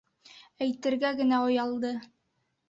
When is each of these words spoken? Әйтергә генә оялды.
Әйтергә 0.65 1.11
генә 1.19 1.43
оялды. 1.51 1.93